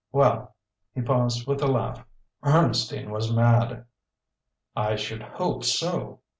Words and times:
Well." 0.11 0.55
he 0.95 1.03
paused 1.03 1.45
with 1.45 1.61
a 1.61 1.67
laugh 1.67 2.03
"Ernestine 2.41 3.11
was 3.11 3.31
mad." 3.31 3.85
"I 4.75 4.95
should 4.95 5.21
hope 5.21 5.63
so!" 5.63 6.21